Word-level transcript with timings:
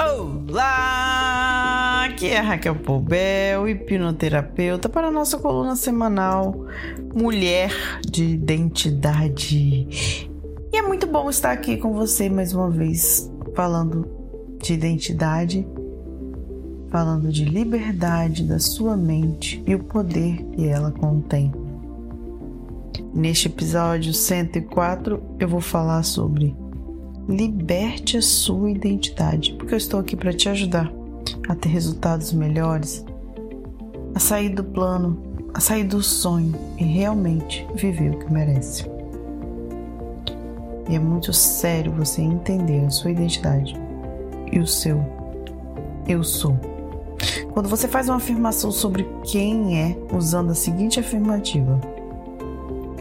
Olá! 0.00 2.06
Aqui 2.06 2.28
é 2.28 2.40
Raquel 2.40 2.76
Pobel, 2.76 3.68
hipnoterapeuta 3.68 4.88
para 4.88 5.08
a 5.08 5.10
nossa 5.10 5.38
coluna 5.38 5.76
semanal 5.76 6.66
Mulher 7.14 7.72
de 8.04 8.24
Identidade. 8.24 9.86
E 10.72 10.76
é 10.76 10.82
muito 10.82 11.06
bom 11.06 11.30
estar 11.30 11.52
aqui 11.52 11.76
com 11.76 11.92
você 11.92 12.28
mais 12.28 12.52
uma 12.52 12.70
vez, 12.70 13.30
falando 13.54 14.08
de 14.60 14.74
identidade, 14.74 15.66
falando 16.88 17.30
de 17.30 17.44
liberdade 17.44 18.44
da 18.44 18.58
sua 18.58 18.96
mente 18.96 19.62
e 19.66 19.74
o 19.74 19.84
poder 19.84 20.44
que 20.52 20.66
ela 20.66 20.90
contém. 20.90 21.63
Neste 23.14 23.48
episódio 23.48 24.12
104, 24.12 25.22
eu 25.38 25.48
vou 25.48 25.60
falar 25.60 26.02
sobre 26.02 26.54
liberte 27.28 28.16
a 28.16 28.22
sua 28.22 28.70
identidade, 28.70 29.54
porque 29.54 29.74
eu 29.74 29.78
estou 29.78 30.00
aqui 30.00 30.16
para 30.16 30.32
te 30.32 30.48
ajudar 30.48 30.92
a 31.48 31.54
ter 31.54 31.68
resultados 31.68 32.32
melhores, 32.32 33.04
a 34.14 34.18
sair 34.18 34.50
do 34.50 34.62
plano, 34.62 35.22
a 35.52 35.60
sair 35.60 35.84
do 35.84 36.02
sonho 36.02 36.54
e 36.78 36.84
realmente 36.84 37.66
viver 37.74 38.10
o 38.10 38.18
que 38.18 38.32
merece. 38.32 38.84
E 40.88 40.94
é 40.94 40.98
muito 40.98 41.32
sério 41.32 41.92
você 41.92 42.20
entender 42.20 42.84
a 42.84 42.90
sua 42.90 43.10
identidade 43.10 43.74
e 44.52 44.58
o 44.58 44.66
seu 44.66 45.04
eu 46.06 46.22
sou. 46.22 46.58
Quando 47.52 47.68
você 47.68 47.88
faz 47.88 48.08
uma 48.08 48.16
afirmação 48.16 48.70
sobre 48.70 49.08
quem 49.22 49.80
é 49.80 49.96
usando 50.12 50.50
a 50.50 50.54
seguinte 50.54 51.00
afirmativa: 51.00 51.80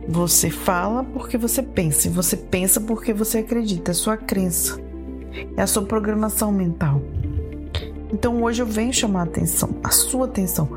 Você 0.07 0.51
fala 0.51 1.03
porque 1.03 1.39
você 1.39 1.63
pensa, 1.63 2.07
e 2.07 2.11
você 2.11 2.37
pensa 2.37 2.79
porque 2.79 3.13
você 3.13 3.39
acredita, 3.39 3.91
é 3.91 3.93
sua 3.93 4.15
crença, 4.15 4.79
é 5.57 5.61
a 5.61 5.67
sua 5.67 5.83
programação 5.83 6.51
mental. 6.51 7.01
Então 8.11 8.43
hoje 8.43 8.61
eu 8.61 8.65
venho 8.65 8.93
chamar 8.93 9.21
a 9.21 9.23
atenção, 9.23 9.77
a 9.81 9.89
sua 9.89 10.25
atenção, 10.25 10.69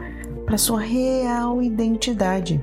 para 0.47 0.57
sua 0.57 0.81
real 0.81 1.61
identidade. 1.61 2.59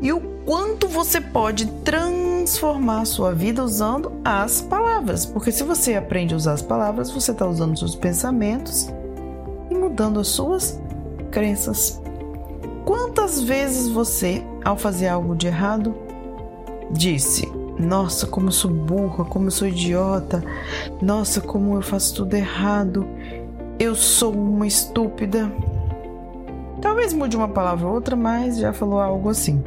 E 0.00 0.12
o 0.12 0.20
quanto 0.44 0.86
você 0.86 1.20
pode 1.20 1.66
transformar 1.82 2.33
a 2.44 3.04
sua 3.04 3.32
vida 3.32 3.64
usando 3.64 4.12
as 4.24 4.60
palavras. 4.60 5.24
Porque 5.24 5.50
se 5.50 5.64
você 5.64 5.94
aprende 5.94 6.34
a 6.34 6.36
usar 6.36 6.52
as 6.52 6.62
palavras, 6.62 7.10
você 7.10 7.32
está 7.32 7.46
usando 7.46 7.78
seus 7.78 7.94
pensamentos 7.94 8.92
e 9.70 9.74
mudando 9.74 10.20
as 10.20 10.28
suas 10.28 10.80
crenças. 11.30 12.00
Quantas 12.84 13.42
vezes 13.42 13.88
você, 13.88 14.44
ao 14.64 14.76
fazer 14.76 15.08
algo 15.08 15.34
de 15.34 15.46
errado, 15.46 15.94
disse: 16.90 17.50
Nossa, 17.78 18.26
como 18.26 18.48
eu 18.48 18.52
sou 18.52 18.70
burra, 18.70 19.24
como 19.24 19.46
eu 19.46 19.50
sou 19.50 19.66
idiota, 19.66 20.44
nossa, 21.00 21.40
como 21.40 21.76
eu 21.76 21.82
faço 21.82 22.14
tudo 22.14 22.34
errado, 22.34 23.06
eu 23.78 23.94
sou 23.94 24.32
uma 24.32 24.66
estúpida. 24.66 25.50
Talvez 26.82 27.14
mude 27.14 27.36
uma 27.36 27.48
palavra 27.48 27.86
ou 27.86 27.94
outra, 27.94 28.14
mas 28.14 28.58
já 28.58 28.72
falou 28.72 29.00
algo 29.00 29.30
assim. 29.30 29.62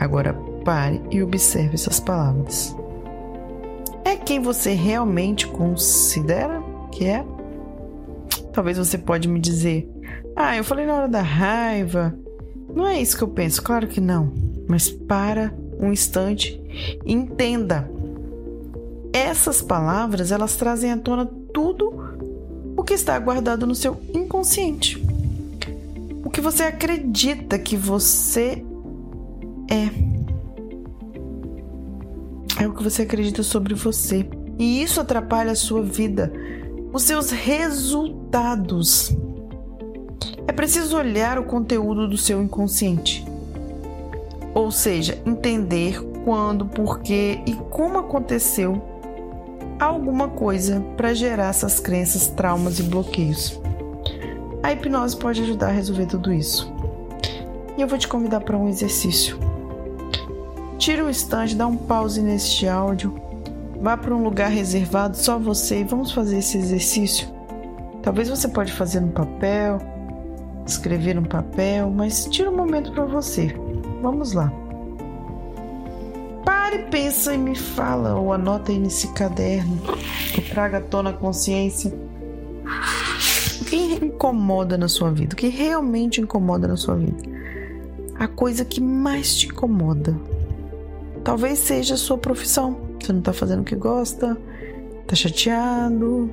Agora 0.00 0.51
pare 0.62 1.00
e 1.10 1.22
observe 1.22 1.74
essas 1.74 2.00
palavras. 2.00 2.76
É 4.04 4.16
quem 4.16 4.40
você 4.40 4.72
realmente 4.72 5.46
considera 5.46 6.62
que 6.90 7.04
é? 7.06 7.24
Talvez 8.52 8.78
você 8.78 8.98
pode 8.98 9.28
me 9.28 9.40
dizer: 9.40 9.88
"Ah, 10.36 10.56
eu 10.56 10.64
falei 10.64 10.86
na 10.86 10.94
hora 10.94 11.08
da 11.08 11.22
raiva". 11.22 12.14
Não 12.74 12.86
é 12.86 13.00
isso 13.00 13.16
que 13.16 13.24
eu 13.24 13.28
penso, 13.28 13.62
claro 13.62 13.86
que 13.86 14.00
não. 14.00 14.32
Mas 14.68 14.88
para 14.88 15.52
um 15.78 15.92
instante 15.92 16.60
entenda. 17.04 17.90
Essas 19.12 19.60
palavras, 19.60 20.32
elas 20.32 20.56
trazem 20.56 20.90
à 20.90 20.96
tona 20.96 21.26
tudo 21.52 21.92
o 22.76 22.82
que 22.82 22.94
está 22.94 23.18
guardado 23.18 23.66
no 23.66 23.74
seu 23.74 24.00
inconsciente. 24.14 25.02
O 26.24 26.30
que 26.30 26.40
você 26.40 26.62
acredita 26.62 27.58
que 27.58 27.76
você 27.76 28.64
é. 29.70 30.11
É 32.62 32.68
o 32.68 32.72
que 32.72 32.84
você 32.84 33.02
acredita 33.02 33.42
sobre 33.42 33.74
você. 33.74 34.24
E 34.56 34.84
isso 34.84 35.00
atrapalha 35.00 35.50
a 35.50 35.56
sua 35.56 35.82
vida, 35.82 36.32
os 36.92 37.02
seus 37.02 37.32
resultados. 37.32 39.12
É 40.46 40.52
preciso 40.52 40.96
olhar 40.96 41.40
o 41.40 41.44
conteúdo 41.44 42.06
do 42.06 42.16
seu 42.16 42.40
inconsciente. 42.40 43.26
Ou 44.54 44.70
seja, 44.70 45.20
entender 45.26 46.00
quando, 46.24 46.64
porquê 46.66 47.40
e 47.46 47.52
como 47.68 47.98
aconteceu 47.98 48.80
alguma 49.80 50.28
coisa 50.28 50.80
para 50.96 51.12
gerar 51.14 51.48
essas 51.48 51.80
crenças, 51.80 52.28
traumas 52.28 52.78
e 52.78 52.84
bloqueios. 52.84 53.60
A 54.62 54.70
hipnose 54.70 55.16
pode 55.16 55.42
ajudar 55.42 55.70
a 55.70 55.72
resolver 55.72 56.06
tudo 56.06 56.32
isso. 56.32 56.72
E 57.76 57.82
eu 57.82 57.88
vou 57.88 57.98
te 57.98 58.06
convidar 58.06 58.38
para 58.42 58.56
um 58.56 58.68
exercício. 58.68 59.51
Tire 60.82 61.00
um 61.00 61.08
instante, 61.08 61.54
dá 61.54 61.64
um 61.64 61.76
pause 61.76 62.20
neste 62.20 62.66
áudio, 62.66 63.14
vá 63.80 63.96
para 63.96 64.12
um 64.12 64.24
lugar 64.24 64.50
reservado 64.50 65.16
só 65.16 65.38
você 65.38 65.78
e 65.78 65.84
vamos 65.84 66.10
fazer 66.10 66.38
esse 66.38 66.58
exercício. 66.58 67.28
Talvez 68.02 68.28
você 68.28 68.48
pode 68.48 68.72
fazer 68.72 68.98
no 68.98 69.12
papel, 69.12 69.78
escrever 70.66 71.14
no 71.14 71.22
papel, 71.22 71.88
mas 71.88 72.24
tira 72.24 72.50
um 72.50 72.56
momento 72.56 72.90
para 72.90 73.04
você. 73.04 73.54
Vamos 74.02 74.32
lá. 74.32 74.52
Pare, 76.44 76.78
pensa 76.90 77.32
e 77.32 77.38
me 77.38 77.54
fala 77.54 78.16
ou 78.16 78.32
anota 78.32 78.72
aí 78.72 78.78
nesse 78.80 79.06
caderno 79.12 79.80
e 80.36 80.40
traga 80.40 80.78
à 80.78 80.80
tona 80.80 81.10
a 81.10 81.12
consciência 81.12 81.94
o 83.60 83.64
que 83.66 84.04
incomoda 84.04 84.76
na 84.76 84.88
sua 84.88 85.12
vida, 85.12 85.34
o 85.34 85.36
que 85.36 85.46
realmente 85.46 86.20
incomoda 86.20 86.66
na 86.66 86.76
sua 86.76 86.96
vida. 86.96 87.22
A 88.18 88.26
coisa 88.26 88.64
que 88.64 88.80
mais 88.80 89.36
te 89.36 89.46
incomoda. 89.46 90.41
Talvez 91.24 91.58
seja 91.58 91.94
a 91.94 91.96
sua 91.96 92.18
profissão. 92.18 92.76
Você 93.00 93.12
não 93.12 93.20
está 93.20 93.32
fazendo 93.32 93.60
o 93.60 93.64
que 93.64 93.76
gosta, 93.76 94.36
está 95.02 95.14
chateado. 95.14 96.30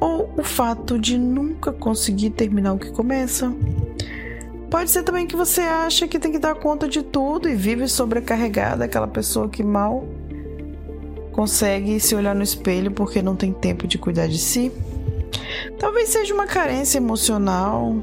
Ou 0.00 0.30
o 0.36 0.42
fato 0.42 0.98
de 0.98 1.16
nunca 1.16 1.72
conseguir 1.72 2.30
terminar 2.30 2.74
o 2.74 2.78
que 2.78 2.90
começa. 2.90 3.52
Pode 4.70 4.90
ser 4.90 5.02
também 5.02 5.26
que 5.26 5.36
você 5.36 5.60
acha 5.60 6.08
que 6.08 6.18
tem 6.18 6.32
que 6.32 6.38
dar 6.38 6.54
conta 6.56 6.88
de 6.88 7.02
tudo 7.02 7.48
e 7.48 7.54
vive 7.54 7.86
sobrecarregada, 7.86 8.84
aquela 8.84 9.06
pessoa 9.06 9.48
que 9.48 9.62
mal 9.62 10.04
consegue 11.30 11.98
se 12.00 12.14
olhar 12.14 12.34
no 12.34 12.42
espelho 12.42 12.90
porque 12.90 13.22
não 13.22 13.36
tem 13.36 13.52
tempo 13.52 13.86
de 13.86 13.98
cuidar 13.98 14.26
de 14.26 14.38
si. 14.38 14.72
Talvez 15.78 16.08
seja 16.08 16.34
uma 16.34 16.46
carência 16.46 16.98
emocional, 16.98 17.96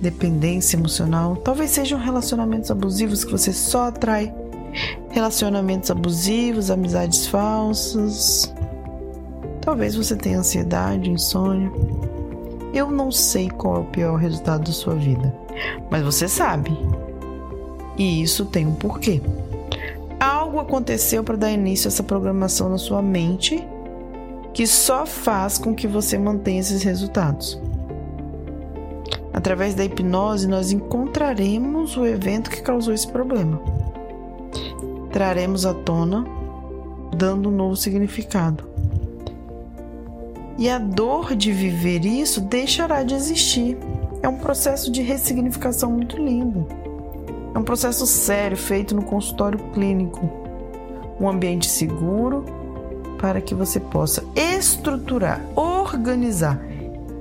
dependência 0.00 0.76
emocional, 0.76 1.36
talvez 1.36 1.70
sejam 1.70 1.98
relacionamentos 1.98 2.70
abusivos 2.70 3.24
que 3.24 3.30
você 3.30 3.52
só 3.52 3.88
atrai 3.88 4.34
relacionamentos 5.10 5.90
abusivos, 5.90 6.70
amizades 6.70 7.26
falsas. 7.26 8.52
Talvez 9.60 9.94
você 9.94 10.16
tenha 10.16 10.38
ansiedade, 10.38 11.10
insônia. 11.10 11.70
Eu 12.72 12.90
não 12.90 13.10
sei 13.10 13.50
qual 13.50 13.76
é 13.76 13.78
o 13.80 13.84
pior 13.84 14.16
resultado 14.16 14.64
da 14.64 14.72
sua 14.72 14.94
vida, 14.94 15.34
mas 15.90 16.02
você 16.02 16.28
sabe. 16.28 16.76
E 17.98 18.22
isso 18.22 18.44
tem 18.46 18.66
um 18.66 18.74
porquê. 18.74 19.20
Algo 20.18 20.60
aconteceu 20.60 21.24
para 21.24 21.36
dar 21.36 21.50
início 21.50 21.88
a 21.88 21.90
essa 21.90 22.02
programação 22.02 22.68
na 22.68 22.78
sua 22.78 23.02
mente 23.02 23.66
que 24.52 24.66
só 24.66 25.06
faz 25.06 25.58
com 25.58 25.74
que 25.74 25.86
você 25.86 26.18
mantenha 26.18 26.60
esses 26.60 26.82
resultados. 26.82 27.60
Através 29.32 29.74
da 29.74 29.84
hipnose, 29.84 30.48
nós 30.48 30.72
encontraremos 30.72 31.96
o 31.96 32.04
evento 32.04 32.50
que 32.50 32.60
causou 32.60 32.92
esse 32.92 33.06
problema 33.06 33.60
traremos 35.12 35.66
à 35.66 35.74
tona, 35.74 36.24
dando 37.16 37.48
um 37.48 37.52
novo 37.52 37.76
significado. 37.76 38.68
E 40.58 40.68
a 40.68 40.78
dor 40.78 41.34
de 41.34 41.52
viver 41.52 42.04
isso 42.04 42.40
deixará 42.40 43.02
de 43.02 43.14
existir. 43.14 43.78
É 44.22 44.28
um 44.28 44.36
processo 44.36 44.90
de 44.90 45.00
ressignificação 45.00 45.90
muito 45.90 46.16
lindo. 46.16 46.66
É 47.54 47.58
um 47.58 47.62
processo 47.62 48.06
sério 48.06 48.56
feito 48.56 48.94
no 48.94 49.02
consultório 49.02 49.58
clínico. 49.72 50.28
Um 51.18 51.28
ambiente 51.28 51.66
seguro 51.66 52.44
para 53.18 53.40
que 53.40 53.54
você 53.54 53.80
possa 53.80 54.24
estruturar, 54.34 55.40
organizar 55.56 56.60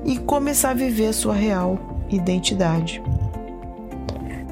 e 0.06 0.18
começar 0.18 0.72
a 0.72 0.74
viver 0.74 1.08
a 1.08 1.14
sua 1.14 1.34
real 1.34 1.80
identidade. 2.10 3.02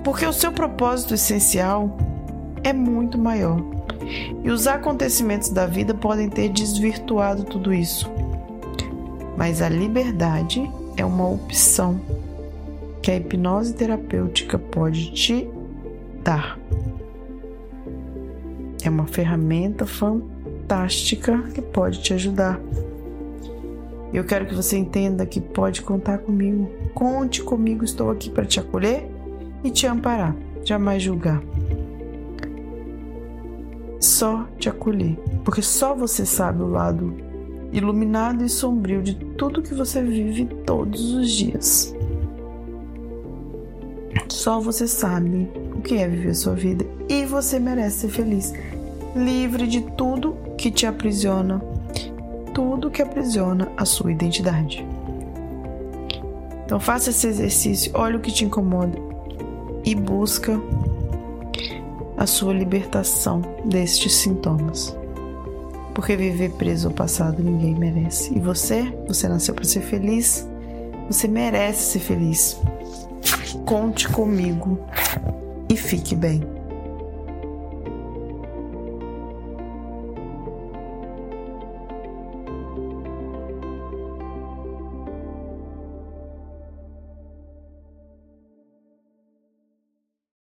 Porque 0.04 0.26
o 0.26 0.34
seu 0.34 0.52
propósito 0.52 1.14
essencial 1.14 1.98
é 2.68 2.74
muito 2.74 3.18
maior. 3.18 3.62
E 4.44 4.50
os 4.50 4.68
acontecimentos 4.68 5.50
da 5.50 5.66
vida 5.66 5.94
podem 5.94 6.30
ter 6.30 6.50
desvirtuado 6.50 7.46
tudo 7.46 7.74
isso. 7.74 8.12
Mas 9.38 9.62
a 9.62 9.70
liberdade 9.70 10.70
é 10.98 11.06
uma 11.06 11.30
opção 11.30 12.00
que 13.02 13.10
a 13.10 13.16
hipnose 13.16 13.74
terapêutica 13.74 14.60
pode 14.60 15.12
te 15.14 15.48
dar. 16.24 16.60
É 18.84 18.90
uma 18.90 19.08
ferramenta 19.08 19.86
fantástica 19.86 21.42
que 21.54 21.62
pode 21.62 22.02
te 22.02 22.14
ajudar. 22.14 22.60
Eu 24.14 24.24
quero 24.24 24.46
que 24.46 24.56
você 24.56 24.78
entenda 24.78 25.26
que 25.26 25.40
pode 25.40 25.82
contar 25.82 26.18
comigo. 26.20 26.70
Conte 26.94 27.42
comigo, 27.42 27.84
estou 27.84 28.10
aqui 28.12 28.30
para 28.30 28.46
te 28.46 28.60
acolher 28.60 29.10
e 29.64 29.70
te 29.70 29.86
amparar, 29.86 30.36
jamais 30.64 31.04
julgar. 31.04 31.42
Só 34.00 34.46
te 34.60 34.70
acolher, 34.70 35.18
porque 35.44 35.62
só 35.62 35.96
você 35.96 36.26
sabe 36.26 36.62
o 36.62 36.68
lado 36.68 37.16
iluminado 37.72 38.44
e 38.44 38.50
sombrio 38.50 39.02
de 39.02 39.16
tudo 39.16 39.62
que 39.62 39.74
você 39.74 40.02
vive 40.02 40.46
todos 40.66 41.14
os 41.14 41.32
dias. 41.32 41.96
Só 44.30 44.60
você 44.60 44.88
sabe 44.88 45.50
o 45.76 45.82
que 45.82 45.96
é 45.96 46.08
viver 46.08 46.36
sua 46.36 46.54
vida 46.54 46.86
e 47.10 47.26
você 47.26 47.60
merece 47.60 48.02
ser 48.02 48.10
feliz, 48.10 48.54
livre 49.16 49.68
de 49.68 49.82
tudo 49.82 50.36
que 50.58 50.70
te 50.70 50.86
aprisiona, 50.86 51.62
tudo 52.54 52.92
que 52.92 53.02
aprisiona 53.02 53.72
a 53.78 53.86
sua 53.86 54.12
identidade. 54.12 54.86
Então 56.66 56.80
faça 56.80 57.10
esse 57.10 57.28
exercício, 57.28 57.92
olha 57.94 58.18
o 58.18 58.20
que 58.20 58.32
te 58.32 58.44
incomoda 58.44 58.98
e 59.86 59.96
busca 59.96 60.60
a 62.18 62.26
sua 62.26 62.54
libertação 62.54 63.42
destes 63.64 64.14
sintomas. 64.16 64.96
Porque 65.94 66.18
viver 66.18 66.52
preso 66.52 66.88
ao 66.88 66.94
passado 66.94 67.42
ninguém 67.42 67.76
merece. 67.76 68.36
E 68.36 68.40
você, 68.40 68.92
você 69.08 69.28
nasceu 69.28 69.54
para 69.54 69.64
ser 69.64 69.82
feliz, 69.82 70.48
você 71.10 71.28
merece 71.28 71.94
ser 71.94 72.00
feliz. 72.00 72.60
Conte 73.66 74.10
comigo 74.10 74.80
e 75.70 75.78
fique 75.78 76.16
bem. 76.16 76.57